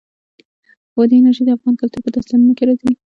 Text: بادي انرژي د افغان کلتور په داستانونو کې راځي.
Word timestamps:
بادي 0.95 1.15
انرژي 1.17 1.43
د 1.45 1.49
افغان 1.55 1.73
کلتور 1.81 2.01
په 2.03 2.11
داستانونو 2.15 2.53
کې 2.57 2.63
راځي. 2.67 2.91